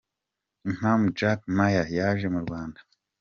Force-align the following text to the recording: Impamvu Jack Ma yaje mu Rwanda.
Impamvu 0.69 1.07
Jack 1.19 1.39
Ma 1.55 1.67
yaje 1.75 2.27
mu 2.33 2.39
Rwanda. 2.45 2.79